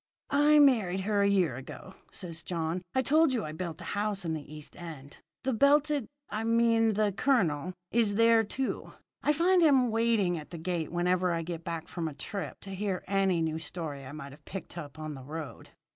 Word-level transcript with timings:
"I 0.31 0.57
married 0.57 1.01
her 1.01 1.21
a 1.21 1.27
year 1.29 1.55
ago," 1.57 1.93
said 2.11 2.41
John. 2.43 2.81
"I 2.95 3.03
told 3.03 3.31
you 3.33 3.45
I 3.45 3.51
built 3.51 3.81
a 3.81 3.93
house 3.93 4.25
in 4.25 4.33
the 4.33 4.51
East 4.51 4.75
End. 4.75 5.19
The 5.43 5.53
belted 5.53 6.07
I 6.27 6.43
mean 6.43 6.93
the 6.95 7.11
colonel 7.11 7.75
is 7.91 8.15
there, 8.15 8.43
too. 8.43 8.93
I 9.21 9.31
find 9.31 9.61
him 9.61 9.91
waiting 9.91 10.39
at 10.39 10.49
the 10.49 10.57
gate 10.57 10.91
whenever 10.91 11.31
I 11.31 11.43
get 11.43 11.63
back 11.63 11.87
from 11.87 12.07
a 12.07 12.15
trip 12.15 12.55
to 12.61 12.71
hear 12.73 13.03
any 13.05 13.41
new 13.43 13.59
story 13.59 14.03
I 14.03 14.11
might 14.11 14.31
have 14.31 14.43
picked 14.43 14.75
up 14.75 14.97
on 14.97 15.13
the 15.13 15.23
road." 15.23 15.69